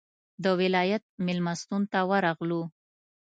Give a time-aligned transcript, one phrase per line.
[0.43, 2.61] د ولایت مېلمستون ته راغلو.